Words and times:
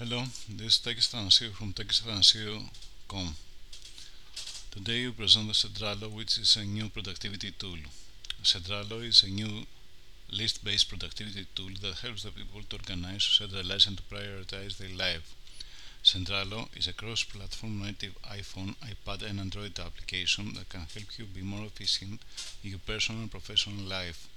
Hello, 0.00 0.22
this 0.48 0.76
is 0.76 0.80
Takis 0.80 1.08
Thanasiou 1.12 1.52
from 1.52 1.74
takisthanasiou.com. 1.74 3.34
Today 4.70 5.04
we 5.04 5.12
present 5.12 5.46
the 5.48 5.52
Centrallo, 5.52 6.10
which 6.10 6.38
is 6.38 6.56
a 6.56 6.64
new 6.64 6.88
productivity 6.88 7.50
tool. 7.50 7.76
Centrallo 8.42 9.06
is 9.06 9.22
a 9.22 9.28
new 9.28 9.66
list-based 10.32 10.88
productivity 10.88 11.46
tool 11.54 11.72
that 11.82 11.98
helps 11.98 12.22
the 12.22 12.30
people 12.30 12.62
to 12.70 12.76
organize, 12.76 13.24
centralize 13.24 13.86
and 13.86 13.98
to 13.98 14.02
prioritize 14.04 14.78
their 14.78 14.96
life. 14.96 15.34
Centrallo 16.02 16.74
is 16.74 16.86
a 16.86 16.94
cross-platform 16.94 17.82
native 17.82 18.14
iPhone, 18.22 18.76
iPad 18.76 19.28
and 19.28 19.38
Android 19.38 19.78
application 19.78 20.54
that 20.54 20.70
can 20.70 20.86
help 20.94 21.18
you 21.18 21.26
be 21.26 21.42
more 21.42 21.66
efficient 21.66 22.22
in 22.64 22.70
your 22.70 22.80
personal 22.86 23.20
and 23.20 23.30
professional 23.30 23.84
life. 23.84 24.28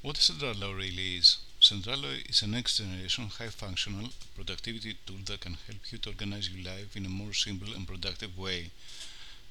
What 0.00 0.16
Centrallo 0.16 0.74
really 0.74 1.18
is? 1.18 1.36
Centrallo 1.60 2.26
is 2.26 2.40
a 2.40 2.46
next 2.46 2.78
generation 2.78 3.28
high 3.28 3.48
functional 3.48 4.08
productivity 4.34 4.96
tool 5.04 5.18
that 5.26 5.40
can 5.40 5.58
help 5.66 5.92
you 5.92 5.98
to 5.98 6.08
organize 6.08 6.48
your 6.48 6.64
life 6.64 6.96
in 6.96 7.04
a 7.04 7.10
more 7.10 7.34
simple 7.34 7.74
and 7.74 7.86
productive 7.86 8.38
way. 8.38 8.70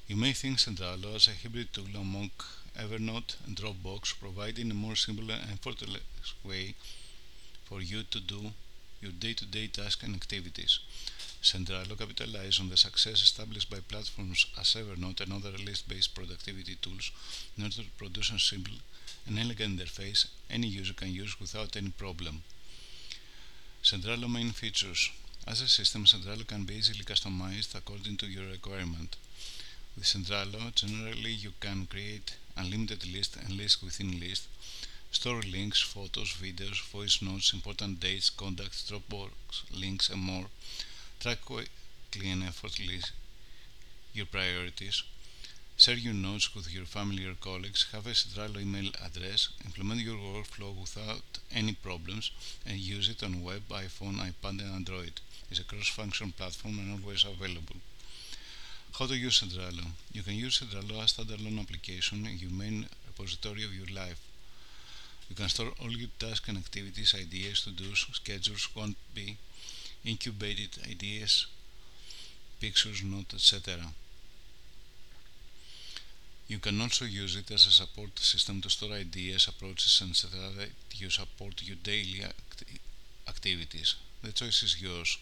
You 0.08 0.16
may 0.16 0.32
think 0.32 0.58
Centrallo 0.58 1.14
as 1.14 1.28
a 1.28 1.30
hybrid 1.30 1.72
tool 1.72 1.94
among 1.94 2.32
Evernote 2.76 3.36
and 3.46 3.56
Dropbox, 3.56 4.18
providing 4.18 4.72
a 4.72 4.74
more 4.74 4.96
simple 4.96 5.30
and 5.30 5.52
effortless 5.52 6.34
way 6.44 6.74
for 7.66 7.80
you 7.80 8.02
to 8.02 8.18
do 8.18 8.54
your 9.00 9.12
day-to-day 9.12 9.68
tasks 9.68 10.02
and 10.02 10.16
activities. 10.16 10.80
Centrallo 11.42 11.96
capitalizes 11.96 12.60
on 12.60 12.68
the 12.68 12.76
success 12.76 13.22
established 13.22 13.70
by 13.70 13.80
platforms 13.80 14.44
as 14.58 14.74
Evernote 14.74 15.22
and 15.22 15.32
other 15.32 15.56
list-based 15.56 16.14
productivity 16.14 16.76
tools 16.82 17.10
in 17.56 17.64
order 17.64 17.76
to 17.76 17.90
produce 17.96 18.30
a 18.30 18.38
simple 18.38 18.74
and 19.26 19.38
elegant 19.38 19.80
interface 19.80 20.26
any 20.50 20.66
user 20.66 20.92
can 20.92 21.10
use 21.12 21.40
without 21.40 21.76
any 21.76 21.90
problem. 21.90 22.42
Centrallo 23.82 24.28
main 24.30 24.50
features. 24.50 25.10
As 25.46 25.62
a 25.62 25.68
system, 25.68 26.04
Centrallo 26.04 26.46
can 26.46 26.64
be 26.64 26.74
easily 26.74 27.04
customized 27.04 27.74
according 27.74 28.18
to 28.18 28.26
your 28.26 28.46
requirement. 28.46 29.16
With 29.96 30.04
Centrallo, 30.04 30.74
generally 30.74 31.32
you 31.32 31.52
can 31.60 31.86
create 31.86 32.36
unlimited 32.54 33.06
lists 33.10 33.36
and 33.36 33.56
lists 33.56 33.82
within 33.82 34.20
lists, 34.20 34.46
store 35.10 35.40
links, 35.40 35.80
photos, 35.80 36.34
videos, 36.34 36.82
voice 36.90 37.22
notes, 37.22 37.54
important 37.54 38.00
dates, 38.00 38.28
contacts, 38.28 38.90
Dropbox 38.90 39.30
links, 39.72 40.10
and 40.10 40.20
more. 40.20 40.46
Track 41.20 41.44
quickly 41.44 42.30
and 42.30 42.42
effortlessly 42.44 43.02
your 44.14 44.24
priorities. 44.24 45.02
Share 45.76 45.96
your 45.96 46.14
notes 46.14 46.54
with 46.54 46.72
your 46.72 46.86
family 46.86 47.26
or 47.26 47.34
colleagues, 47.34 47.88
have 47.92 48.06
a 48.06 48.14
Centrallo 48.14 48.58
email 48.62 48.90
address, 49.04 49.50
implement 49.66 50.00
your 50.00 50.16
workflow 50.16 50.74
without 50.74 51.38
any 51.52 51.74
problems, 51.74 52.30
and 52.66 52.78
use 52.78 53.10
it 53.10 53.22
on 53.22 53.44
web, 53.44 53.68
iPhone, 53.68 54.16
iPad, 54.16 54.60
and 54.60 54.74
Android. 54.74 55.20
It's 55.50 55.60
a 55.60 55.64
cross-function 55.64 56.32
platform 56.38 56.78
and 56.78 57.04
always 57.04 57.24
available. 57.24 57.76
How 58.98 59.06
to 59.06 59.14
use 59.14 59.42
Centrallo? 59.42 59.88
You 60.14 60.22
can 60.22 60.36
use 60.36 60.58
Centrallo 60.58 61.04
as 61.04 61.18
a 61.18 61.22
standalone 61.22 61.60
application 61.60 62.26
in 62.26 62.38
your 62.38 62.50
main 62.50 62.86
repository 63.06 63.64
of 63.64 63.74
your 63.74 63.94
life. 63.94 64.22
You 65.28 65.36
can 65.36 65.50
store 65.50 65.72
all 65.82 65.90
your 65.90 66.08
tasks 66.18 66.48
and 66.48 66.56
activities, 66.56 67.14
ideas, 67.14 67.60
to-dos, 67.64 68.06
schedules, 68.10 68.70
want 68.74 68.96
be, 69.14 69.36
incubated 70.04 70.78
ideas, 70.88 71.46
pictures, 72.60 73.02
notes, 73.02 73.34
etc. 73.34 73.78
You 76.48 76.58
can 76.58 76.80
also 76.80 77.04
use 77.04 77.36
it 77.36 77.50
as 77.50 77.66
a 77.66 77.70
support 77.70 78.18
system 78.18 78.60
to 78.62 78.70
store 78.70 78.92
ideas, 78.92 79.46
approaches, 79.46 80.02
etc. 80.02 80.50
that 80.58 80.70
you 80.94 81.08
support 81.08 81.62
your 81.62 81.76
daily 81.76 82.22
act 82.24 82.64
activities. 83.28 83.94
The 84.22 84.32
choice 84.32 84.62
is 84.62 84.82
yours. 84.82 85.16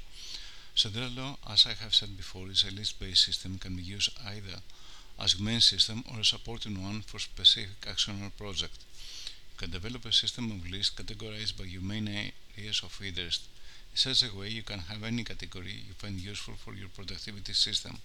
Centrallo, 0.75 1.37
as 1.51 1.67
I 1.67 1.75
have 1.83 1.95
said 1.95 2.17
before, 2.17 2.49
is 2.49 2.65
a 2.65 2.75
list-based 2.75 3.25
system 3.25 3.59
can 3.59 3.77
be 3.77 3.83
used 3.83 4.11
either 4.25 4.63
as 5.21 5.35
a 5.35 5.43
main 5.43 5.61
system 5.61 6.05
or 6.11 6.21
a 6.21 6.25
supporting 6.25 6.83
one 6.83 7.03
for 7.03 7.19
specific 7.19 7.87
action 7.87 8.23
or 8.25 8.31
project. 8.31 8.79
You 9.53 9.59
can 9.59 9.71
develop 9.71 10.05
a 10.05 10.13
system 10.13 10.51
of 10.51 10.71
lists 10.71 10.95
categorized 10.95 11.59
by 11.59 11.65
your 11.65 11.83
main 11.83 12.09
areas 12.09 12.81
of 12.83 12.99
interest. 13.05 13.43
Such 13.95 14.23
a 14.23 14.35
way, 14.35 14.49
you 14.49 14.63
can 14.63 14.79
have 14.79 15.03
any 15.03 15.25
category 15.25 15.73
you 15.87 15.93
find 15.93 16.19
useful 16.19 16.55
for 16.55 16.73
your 16.73 16.89
productivity 16.89 17.53
system. 17.53 17.99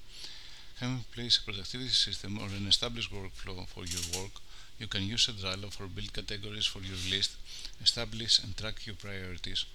Having 0.79 0.97
in 0.97 1.03
place 1.13 1.37
a 1.37 1.43
productivity 1.43 1.89
system 1.91 2.37
or 2.39 2.47
an 2.47 2.67
established 2.67 3.11
workflow 3.13 3.67
for 3.67 3.85
your 3.85 4.03
work, 4.21 4.31
you 4.79 4.87
can 4.87 5.03
use 5.03 5.27
a 5.29 5.33
Centrallo 5.33 5.71
for 5.71 5.87
build 5.87 6.13
categories 6.13 6.65
for 6.65 6.79
your 6.81 6.97
list, 7.09 7.37
establish 7.81 8.39
and 8.39 8.57
track 8.57 8.85
your 8.85 8.95
priorities, 8.95 9.65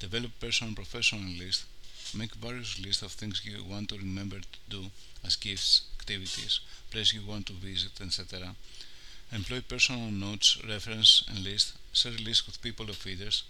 develop 0.00 0.32
personal 0.40 0.68
and 0.68 0.76
professional 0.76 1.30
lists, 1.30 1.66
make 2.14 2.34
various 2.36 2.78
lists 2.80 3.02
of 3.02 3.12
things 3.12 3.44
you 3.44 3.62
want 3.64 3.88
to 3.90 3.98
remember 3.98 4.40
to 4.40 4.58
do 4.70 4.90
as 5.24 5.36
gifts, 5.36 5.82
activities, 6.00 6.60
places 6.90 7.14
you 7.14 7.22
want 7.26 7.46
to 7.46 7.52
visit, 7.54 8.00
etc. 8.00 8.54
Employ 9.32 9.60
personal 9.60 10.10
notes, 10.10 10.58
reference 10.68 11.24
and 11.28 11.44
lists, 11.44 11.74
share 11.92 12.12
lists 12.12 12.46
with 12.46 12.62
people 12.62 12.90
of 12.90 13.06
interest, 13.06 13.44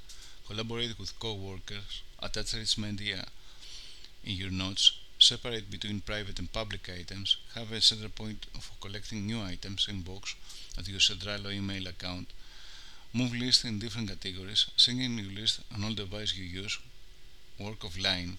collaborate 0.46 0.98
with 0.98 1.18
co-workers, 1.18 2.02
attach 2.22 2.78
media 2.78 3.26
in 4.24 4.36
your 4.36 4.50
notes, 4.50 4.92
separate 5.18 5.70
between 5.70 6.00
private 6.00 6.38
and 6.38 6.52
public 6.52 6.88
items, 6.90 7.36
have 7.54 7.72
a 7.72 7.80
center 7.80 8.08
point 8.08 8.46
for 8.60 8.74
collecting 8.80 9.26
new 9.26 9.40
items 9.40 9.86
in 9.88 10.02
box 10.02 10.34
at 10.78 10.88
your 10.88 10.98
Centrallo 11.00 11.52
email 11.52 11.86
account, 11.86 12.28
move 13.12 13.34
lists 13.34 13.64
in 13.64 13.78
different 13.78 14.08
categories, 14.08 14.66
sync 14.76 15.00
in 15.00 15.18
your 15.18 15.32
list 15.32 15.60
on 15.74 15.84
all 15.84 15.94
devices 15.94 16.38
you 16.38 16.44
use, 16.44 16.78
work 17.58 17.80
offline. 17.80 18.36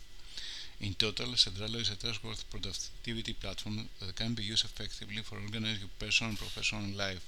In 0.79 0.93
total, 0.93 1.27
Centrallo 1.35 1.81
is 1.81 1.89
a 1.89 1.95
trustworthy 1.95 2.43
productivity 2.51 3.33
platform 3.33 3.89
that 3.99 4.15
can 4.15 4.33
be 4.33 4.43
used 4.43 4.65
effectively 4.65 5.21
for 5.23 5.35
organizing 5.35 5.81
your 5.81 5.89
personal 5.99 6.29
and 6.31 6.39
professional 6.39 6.95
life. 6.95 7.25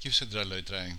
Give 0.00 0.12
Centrallo 0.12 0.58
a 0.58 0.62
try. 0.62 0.92